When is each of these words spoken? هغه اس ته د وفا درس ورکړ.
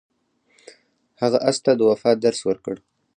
هغه 1.21 1.37
اس 1.49 1.57
ته 1.63 1.71
د 1.75 1.81
وفا 1.89 2.11
درس 2.25 2.39
ورکړ. 2.49 2.75